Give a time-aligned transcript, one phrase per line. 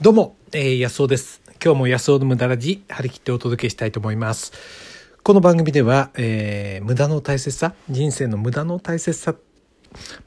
[0.00, 1.42] どうも、えー、安尾です。
[1.60, 4.52] 今日も安尾の無駄ラジ、張り切ってお届けしたいと思います。
[5.24, 9.34] この番組では、えー、無駄の大切さ、人生の無駄の大切さ、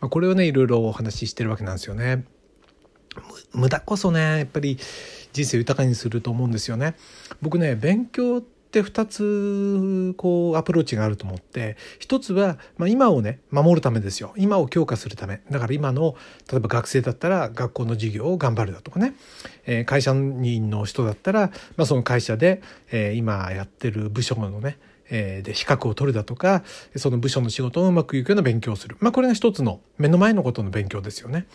[0.02, 2.26] まあ、これをね、いろいろお話ししてるわけなんですよね。
[3.54, 4.78] 無駄こそね、やっぱり
[5.32, 6.96] 人生豊かにすると思うんですよね。
[7.42, 14.34] 僕ね、勉強って2つこうアプローチがあると思って1つは、まあ、今をね守るためですよ。
[14.38, 15.42] 今を強化するため。
[15.52, 16.16] だから今の
[16.50, 19.14] 例えば学生だったら学校の授業を頑張るだとかね、
[19.66, 22.62] えー、会社員の人だったら、まあ、その会社で、
[22.92, 24.78] えー、今やってる部署のね
[25.12, 26.64] で資格を取るだとか
[26.96, 31.48] その部署の仕事をうまくいくような勉強をする、まあ、これが一つの目の前のことの勉強ですよね。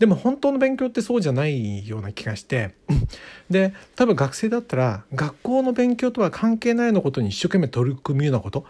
[0.00, 2.74] でも本当の勉強ってそうじゃないような気がして
[3.48, 8.66] で多分学生だったら学校の勉強とは関係ないようなことに一生懸命取り組むようなこと。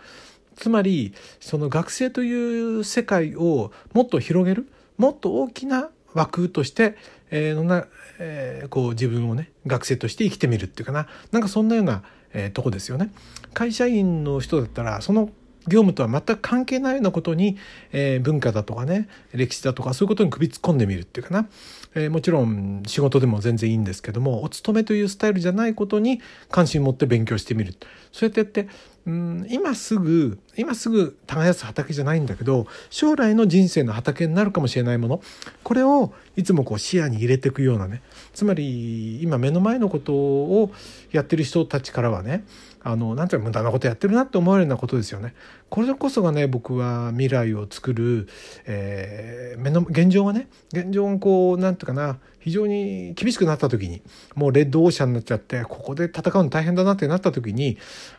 [0.56, 4.68] つまりその学生という世界をもっと広げる
[4.98, 6.96] もっと大きな枠として、
[7.30, 7.86] えーな
[8.18, 11.08] えー、こう自分をね学生として生きてみるっていうかな。
[11.32, 12.04] なんかそんなような、
[12.34, 13.10] えー、とこですよね。
[13.54, 15.30] 会社員の人だったらその
[15.66, 17.56] 業務とは全く関係ないようなことに、
[17.92, 21.48] えー、文化だとかね歴史だとかそういうことに首突っ込んでみるっていうかな、
[21.94, 27.74] えー、もちろん仕事でも全然いいんですけどもお勤めというスタイルじゃないことに関心を持って勉強してみる
[28.12, 28.68] そうやってやって
[29.06, 35.22] うん今すぐ今すぐ耕す畑じゃないんだけど将来の人生の畑になるかもしれないもの
[35.62, 38.02] これをいつもこう視野に入れていくようなね。
[38.32, 40.72] つまり今目の前のことを
[41.12, 42.44] やってる人たちからはね
[42.86, 45.34] あのなんていう無駄なことやってるなって思われるようなことですよね。
[45.70, 48.28] これこそがね僕は未来を作る、
[48.66, 54.02] えー、目の現状がね現状がこうなんていうかな非常に厳しくなった時に
[54.34, 57.78] もうレッドオーシャンになっちゃってここで戦うの大変だなってなった時に、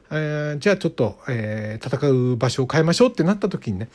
[0.10, 3.90] えー、じゃあちょっと、えー、戦う場所を変えましょうってなった時にね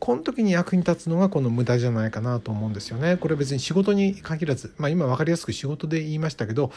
[0.00, 3.16] この時に役に立つのがこの無駄じゃないかなと思うんですよね。
[3.16, 6.72] これ別に仕事に限らず、まあ、今分かりやすく仕事で言いましたけど、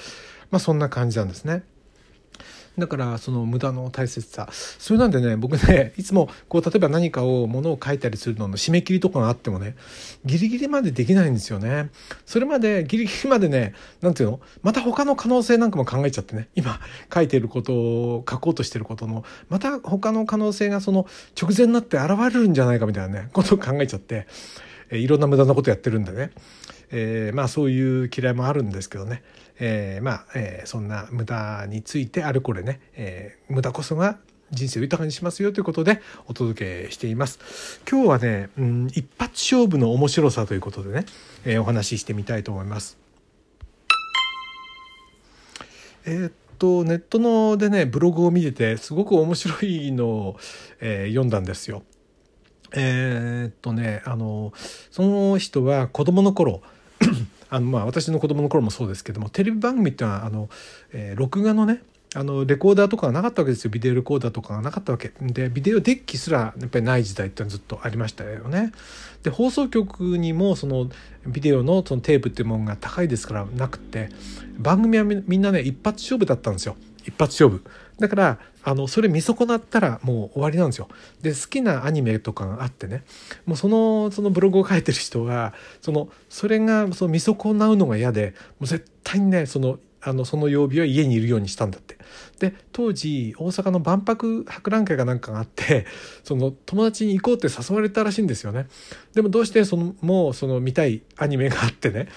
[0.52, 1.64] まあ、そんな感じなんですね。
[2.78, 4.48] だからその無駄の大切さ。
[4.52, 9.76] それなんでね僕ねいつもこう例えば何かをものを書いたりするのの締め切りとかがあってもね
[10.26, 11.90] ギリギリまでできないんですよね。
[12.26, 14.40] それまでギリギリまでね何ていうの？
[14.62, 16.50] また他の可能性なんかも考えちゃってね。
[16.56, 16.80] 今
[17.14, 19.24] 書いてることを書こうとしてることの。
[19.50, 21.08] また他の可能性がその
[21.40, 24.28] 直前になって現れるんじゃないかみたいなねことを考えちゃって
[24.92, 26.32] いろんな無駄なことやってるんでね、
[26.92, 29.24] えー、まあそういう嫌いもあるんですけどね、
[29.60, 34.18] えー、まあ、えー、そんな無駄についてあれこれね、えー、無駄こそが
[34.52, 37.82] 人生を豊かにしますよということでお届けしています。
[37.90, 41.06] 今日はね、うん、一発勝負の面白さということでね、
[41.46, 42.98] えー、お話ししてみたいと思います。
[46.06, 50.40] えー、っとネットのでねブログを見ててすごく面白いのを、
[50.80, 51.84] えー、読んだんですよ。
[52.72, 54.54] えー、っとねあの
[54.92, 56.62] その人は子供の頃
[57.50, 60.50] あのまあ私の子供の頃もそうですけどもテレビ番組っていうのはあの、
[60.92, 61.84] えー、録画のね
[62.16, 63.70] あのレコーダーとかがなかったわけですよ。
[63.70, 65.12] ビデオレコーダーとかがなかったわけ。
[65.22, 68.72] でビデオデッキすらやっぱりない時代ってずっとありましたよね。
[69.22, 70.90] で放送局にもその
[71.28, 74.10] ビデオのそのテープっていうものが高いですからなくて
[74.58, 76.76] 番組はみんなね一発勝負だったんですよ。
[77.06, 77.64] 一発勝負。
[78.00, 80.88] だからあのそれ見損なったらもう終わりなんですよ。
[81.22, 83.04] で好きなアニメとかがあってね。
[83.46, 91.98] もうそのそのブログを書いてる人がそのそれがその見損なうのが嫌でもう絶対にねそのあのその曜日は家にいるようにしたんだって。
[92.40, 95.86] で当時大阪の万博博覧会かなんかがあって
[96.24, 98.68] その友達に行こうって誘われたらしいんですよね。
[99.14, 102.08] でもどうしてそのもうその見たいアニメがあってね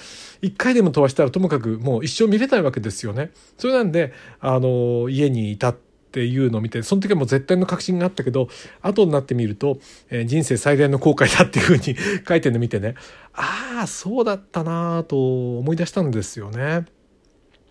[0.40, 3.30] 一回でも飛ばしたらともかくもう一生見れないわけですよね。
[3.58, 5.76] それなんであの家にいたっ
[6.12, 8.48] ていうのを見てその時はもう絶対の確信があったけど
[8.82, 9.78] 後になってみると、
[10.10, 11.96] えー、人生最大の後悔だっていうふうに
[12.28, 12.96] 書いてるの見てね
[13.32, 16.84] ああそうだったなと思い出したんですよね。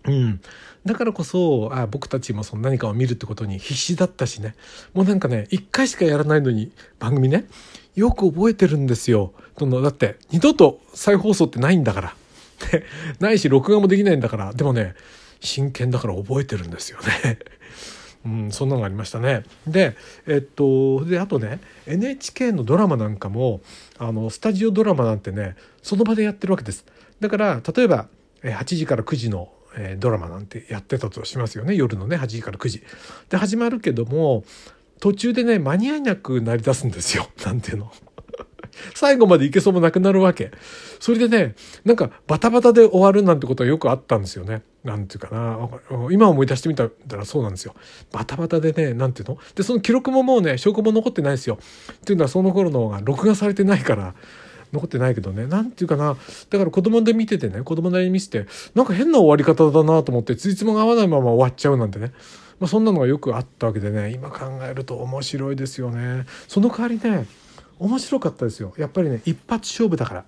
[0.04, 0.40] うん、
[0.84, 4.56] だからこそあ僕たちもその何かを見るってことに必死だったしね
[4.94, 7.46] もうなんかね一回しかやらないのに番組ね
[7.94, 9.32] よく覚えてるんですよ。
[9.58, 12.14] そのだって二度と再放送ってないんだから。
[13.18, 14.94] ないし録画もできないんだからでもね
[15.40, 17.38] 真剣だから覚えてるんですよね。
[18.24, 19.42] うん、そんなのがありましたね。
[19.66, 19.96] で、
[20.28, 21.58] えっと、で、あとね、
[21.88, 23.62] NHK のドラマなんかも、
[23.98, 26.84] あの、スタジオドラマなんてね、その場でやってるわけです。
[27.18, 28.06] だから、例えば、
[28.44, 32.82] 8時から9時のえー、ドラマなんてやってたとしますよね夜のね8時から9時。
[33.28, 34.44] で始まるけども
[35.00, 37.92] 途中でね間に合いなくなりだすんですよ なんていうの。
[38.94, 40.50] 最後までいけそうもなくなるわけ。
[41.00, 41.54] それでね、
[41.84, 44.62] なんかバタバタで終わるなんてことはよくあったんですよね。
[44.84, 45.68] なんていうかな。
[46.10, 47.74] 今思い出してみたらそうなんですよ。
[48.12, 51.58] バタバタでね、なんていうので、その記録ももうね、証拠も残ってないですよ。
[51.92, 54.14] っていうのはその頃の方が録画されてないから、
[54.72, 55.46] 残ってないけどね。
[55.46, 56.16] なんていうかな。
[56.50, 62.12] だから子供で見ててね子供なりに見せてなんか変な終わり方だなと思ってついつもが合わないまま終わっちゃうなんてね、
[62.58, 66.26] まあ、そんなのがよくあったわけでね今考えると面白いですよね。
[66.48, 67.26] その代わりね
[67.78, 68.72] 面白かったですよ。
[68.78, 70.24] やっぱりね一発勝負だから。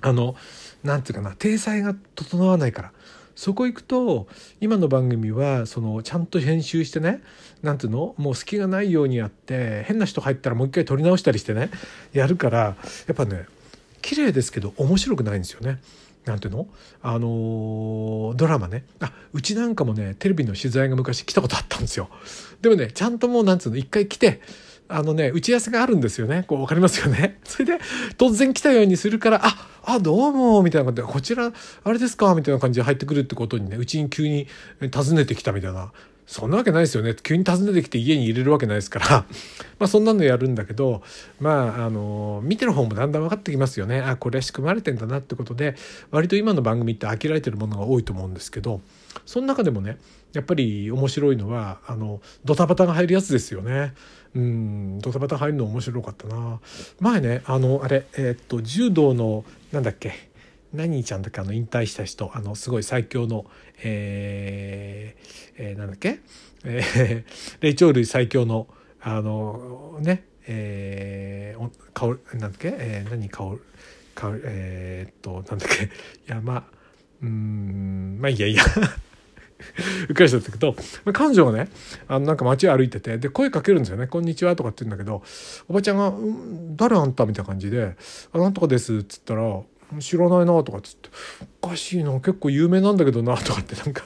[0.00, 0.36] あの
[0.84, 2.92] 何て言うかな体裁が整わないから。
[3.38, 4.26] そこ行くと
[4.60, 7.22] 今の番組はそのちゃんと編集してね
[7.62, 11.70] なんていうのもう隙がないようにやって変な人入ったらもう一回撮り直したりしてね
[12.12, 12.74] やるからや
[13.12, 13.46] っぱね
[14.02, 15.78] 綺麗ですけど面白くないんですよね。
[16.24, 16.66] なんていうの？
[17.00, 18.84] あのー、ドラマね。
[18.98, 22.10] あうちなんかもねテレビの取材が昔来たことあったんですよ。
[22.60, 24.40] でもねちゃんともうなんつうの一回来て
[24.88, 27.78] あのね打ち合わせがあるんですよねこう分かりますよね それで
[28.16, 31.50] 突然来たようにするからああ、どうも、みたいな感じで、こちら、
[31.82, 34.46] あれですかみたいな感じで入ってくるってことにね、うちに急に
[34.94, 35.92] 訪ねてきたみたいな。
[36.26, 37.16] そんなわけないですよね。
[37.22, 39.06] 急に訪ねてきて家に入れるわけないですから。
[39.80, 41.02] まあそんなのやるんだけど、
[41.40, 44.00] まああの、見てる方もだんだん分かってきますよね。
[44.00, 45.74] あ、これは仕組まれてんだなってことで、
[46.10, 48.82] 割と今の番組って飽きられてるものが多いと思うんですけど、
[49.24, 49.96] その中でもね、
[50.34, 53.94] やっぱり面白いのは、あの、ドタバタが入るやつですよね。
[54.34, 56.60] うんドタバタ入るの面白かったな。
[57.00, 60.28] 前ねあのあれえー、っと柔道のなんだっけ
[60.72, 63.46] 何ちゃんだっけあの引退した人あのすごい最強の
[63.82, 66.20] えー、えー、なんだっけ、
[66.64, 68.68] えー、 霊長類最強の
[69.00, 73.58] あのねえー、かおなんだっけ、えー、何かお
[74.14, 75.90] かえー、っとなんだっけ
[76.26, 76.66] 山
[77.22, 78.62] うんまあいいやいいや。
[80.08, 80.74] うっかりしちゃったけど、
[81.04, 81.68] まあ、彼女がね
[82.06, 85.22] あのなんか街歩いててで声かけるんですよね「こんにちは」とかって言うんだけど
[85.68, 86.12] おばちゃんが
[86.76, 87.96] 「誰あんた?」みたいな感じで
[88.32, 89.60] 「あなんとかです」っつったら
[90.00, 91.08] 「知らないな」とかっつって
[91.62, 94.04] 「おかしいな結構有名なんだけどな」とかってなんか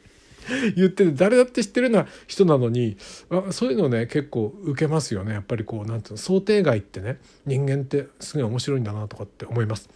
[0.76, 2.96] 言ってて誰だって知ってるような人なのに
[3.30, 9.88] あそういうのね結構受けますよねやっぱりこうなんていうの想定外ってね人間ってすごい面白いんだなとかって思います。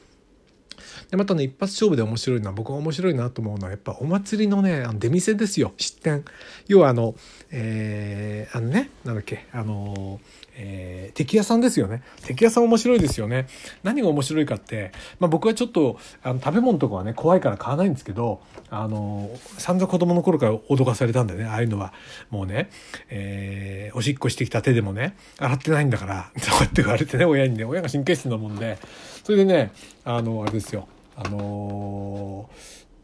[1.11, 5.73] でまたね一発勝負で面白いのは僕が面白いなと思うのはやっぱお祭りのねあの出店ですよ。
[5.77, 6.25] 出店。
[6.69, 7.15] 要はあの
[7.51, 10.21] えー、あのねなんだっけあの
[10.57, 12.03] えー、敵屋さんですよね。
[12.25, 13.49] 敵屋さん面白いですよね。
[13.83, 18.41] 何が面白いかって、まあ、僕はちょっとあの食べ物とかはね怖いから買わないんですけど
[18.71, 21.45] あの散々子供の頃から脅かされたんでね。
[21.45, 21.93] ああいうのは。
[22.31, 22.71] もうね、
[23.11, 28.79] えー、おしっこしてきた手でもね洗ってないんだからこうやって言われてね親にね親が神経質なもんで。
[29.25, 29.73] それでね
[30.05, 30.87] あのあれですよ。
[31.17, 32.49] あの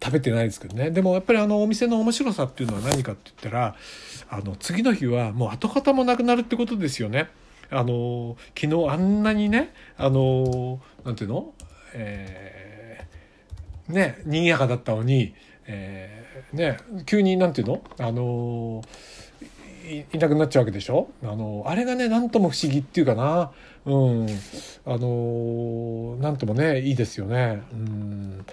[0.00, 0.90] ー、食べてないですけどね。
[0.90, 3.76] でもやっぱりあのお店の面白さっていうのは何かって言ったら
[4.28, 7.28] あの次の日はもう跡形もなくなるってことですよね。
[7.70, 11.54] あの昨日あんなにねあのなんていうの、
[11.94, 15.34] えー、ね賑やかだったのに、
[15.66, 16.76] えー、ね
[17.06, 17.82] 急になんていうの？
[17.98, 18.82] あの
[19.90, 21.08] いなくなっちゃうわけでしょ？
[21.22, 23.50] あのあれがね何とも不思議っていうかな。
[23.86, 24.26] うん。
[24.86, 27.62] あのなんともねいいですよね。
[27.72, 28.46] うん。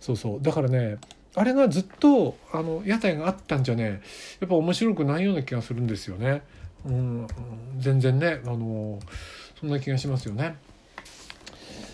[0.00, 0.42] そうそう。
[0.42, 0.98] だからね
[1.34, 4.00] あれがずっとあの屋台があったんじゃね
[4.40, 6.42] やっぱ面白くないような気がするんですよね。
[6.86, 7.26] うん。
[7.78, 8.98] 全然ねあの
[9.60, 10.56] そんな気がしますよね。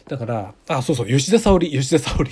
[0.07, 1.09] だからあそうそう。
[1.09, 2.31] 吉田沙保里吉田沙保里。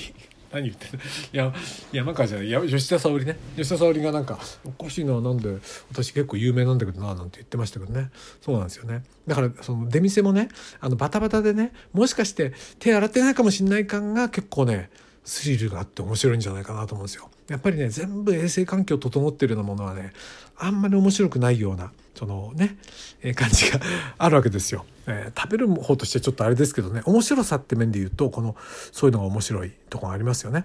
[0.53, 1.05] 何言ってんの？
[1.33, 1.55] いや
[1.93, 3.39] 山川じゃないや吉田沙保里ね。
[3.57, 5.59] 吉田沙保里がなんか「おかしいななんで
[5.91, 8.11] 私結構有名なんだけどな」なんて言ってましたけどね。
[8.41, 9.03] そうなんですよね。
[9.27, 10.49] だからその出店もね
[10.81, 14.91] あのバタバタでねもしかして手洗ってないかもしんない感が結構ね
[15.25, 17.31] スリルがあって面白いんじゃないかなと思うんですよ。
[17.49, 20.13] やっぱりね全部衛生環境整ってるようなものはね
[20.57, 22.77] あんまり面白くないようなそのね、
[23.23, 23.81] え、感じが
[24.19, 28.57] あるわけですよ、えー、食べる方としてちょっとあれですけどね面白さって面で言うとこの
[28.93, 30.65] そういうのが面白いとこがありますよね。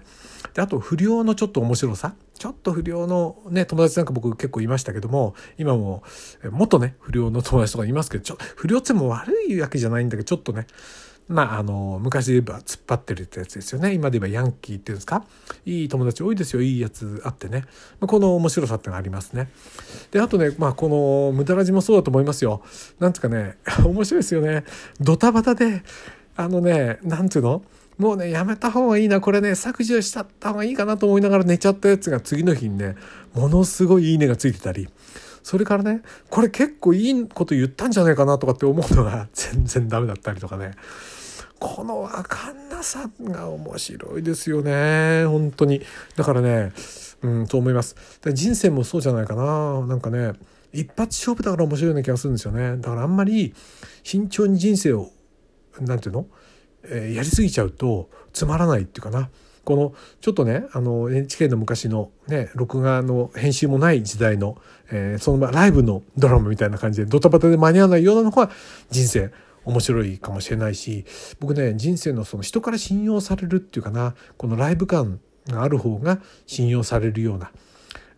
[0.54, 6.02] であと不良のちょっと面白さちょっと不良のね友達なんか僕結構いましたけども今も
[6.50, 10.66] もっとね不良の友達とかいますけどちょ不良っても悪いわけじゃないんだけどちょっとね
[11.28, 13.92] まあ、あの、昔で言えば突っ張ってるってやつですよね。
[13.92, 15.24] 今で言えばヤンキーっていうんですか？
[15.66, 16.62] いい友達多いですよ。
[16.62, 17.64] いいやつあってね。
[18.00, 19.50] まあ、この面白さってのがありますね。
[20.10, 22.62] で、あとね、まあ、この無駄ラジもそうだと思いますよ。
[22.98, 24.64] なんつうかね、 面白いですよね。
[25.00, 25.82] ドタバタで、
[26.34, 27.62] あのね、なんつうの？
[27.98, 29.20] もうね、やめた方がいいな。
[29.20, 32.94] これね、削除しちゃった方がいいかなと思いながら寝ちゃったやつが次の日にね、
[33.34, 34.88] ものすごいいいねがついてたり。
[35.42, 40.72] それからね、これ結構いいこと言ったんじゃないかなとかって思うのが全然ダメだったりとかね。
[41.58, 45.24] このわかんなさが面白いですよね。
[45.26, 45.82] 本当に。
[46.16, 46.72] だからね
[47.22, 47.96] うんそう思います。
[48.32, 49.86] 人生もそうじゃないかな。
[49.86, 50.32] なんかね
[50.72, 52.76] 一発勝負だから面白いような気がするんですよね。
[52.76, 53.54] だからあんまり
[54.02, 55.10] 慎重に人生を
[55.80, 56.26] なんていうの、
[56.84, 59.30] えー、やりすぎちゃうとつまらないっていうかな。
[59.64, 64.56] このちょっとねあの NHK の昔のね録画の編集もない時代の、
[64.90, 68.50] えー、そのライブのドラマみたいな感じでドタバタで間に合わないようなのが
[68.90, 69.30] 人生。
[69.68, 71.04] 面白いかもしれないし
[71.40, 77.50] 僕ね人生のその人から信用されるっていうかなこのライブ感がある方が信用されるような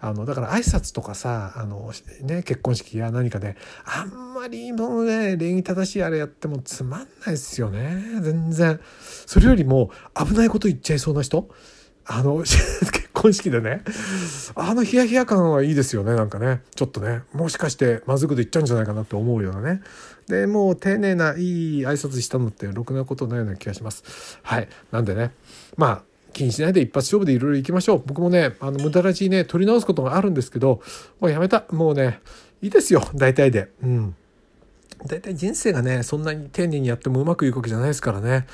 [0.03, 1.93] あのだから挨拶とかさあの、
[2.23, 8.81] ね、結婚式や何かであんまりもうね礼儀正しいあれやってもつまんないですよね全然。
[9.27, 11.49] それよりも危ないこと言っちゃいそうな人
[12.07, 12.45] あの
[13.21, 13.83] 婚式でね
[14.55, 19.83] あのヒヤヒヤ感はいいですよねなんかねちょっとねもしかしてまずいこと言っちゃうんじゃないかなって思うようなね
[20.27, 25.33] でもう丁寧ないい挨拶したのってろくなことないような気がしますはいなんでね
[25.77, 28.03] まあ気にしないで一発勝負でいろいろ行きましょう。
[28.07, 30.81] 僕もね、あの、無駄ラジね、取り直すことがあるんですけど、
[31.19, 31.65] もうやめた。
[31.71, 32.21] もうね、
[32.63, 33.03] いいですよ。
[33.17, 33.69] 大体で。
[33.83, 34.17] うん。
[35.07, 38.47] 大体人生がね、そんなに丁寧にやってもうまくいくわけじゃないですからね。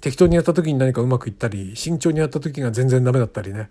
[0.00, 3.70] 適当にやった時に何かうまくいったり、慎重にやった時が全然ダメだったりね。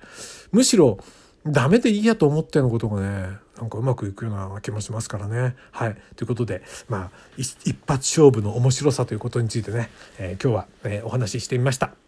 [0.52, 0.98] むしろ、
[1.46, 5.56] ダメでいいやと思ってのことがね、なんかうまくいくような気もしますからね。
[5.72, 5.98] はい。
[6.16, 12.03] ということで、まあ、一発勝負の面白さということについてね、えー、今日は、え、お話ししてみました。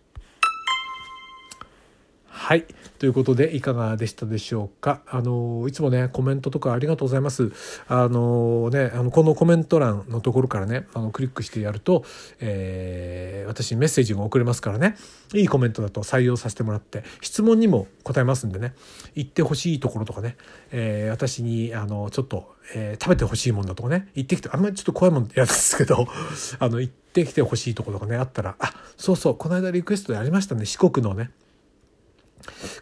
[2.37, 2.65] はい。
[2.99, 5.01] ということで、いかがでしたでしょうか？
[5.07, 7.53] あの、いつもね、コメントとかありがとうございます。
[7.87, 12.03] あのね、あの、このコメント欄のところからね、あの、クリックしてやると、
[12.41, 14.97] えー、私にメッセージが送れますからね、
[15.33, 18.73] いいコメントだと採用させてもらって、質問にも答えますんでね、
[19.15, 20.35] 言ってほしいところとかね、
[20.71, 26.05] えー、私に、あの、ちょっと、えー、食べてほしいもんだとかね、言ってきて、あんまりちょっと怖いもん嫌ですけど、
[26.59, 31.31] あの、言ってきてほしいところとかね、あったら、あ、そうそう、この間リクエストでありましたね、四国のね、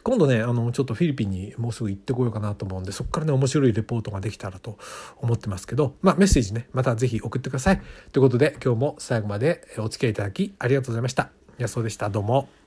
[0.04, 4.78] 今度ねあのちょっとフィリピンにもうすぐ行ってこようかなと思うんでそこからね面白いレポートができたらと
[5.18, 7.82] 思ってますけどまあメッセージねまた是非送ってください。
[8.12, 11.30] ということで今日も最後までお付き合いいただきありがとうございました。
[11.58, 12.10] 安尾でした。
[12.10, 12.63] どうも。